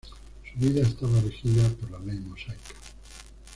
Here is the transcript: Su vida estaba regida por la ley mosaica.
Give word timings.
Su 0.51 0.57
vida 0.57 0.81
estaba 0.81 1.21
regida 1.21 1.69
por 1.79 1.91
la 1.91 1.99
ley 1.99 2.17
mosaica. 2.21 2.73